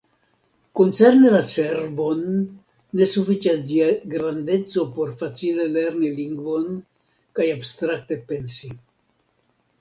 Koncerne 0.77 1.33
la 1.33 1.41
cerbon, 1.49 2.23
ne 3.01 3.07
sufiĉas 3.11 3.61
ĝia 3.73 3.89
grandeco 4.15 4.87
por 4.97 5.13
facile 5.21 5.69
lerni 5.75 6.11
lingvon 6.21 6.81
kaj 7.41 7.47
abstrakte 7.59 8.19
pensi. 8.33 8.73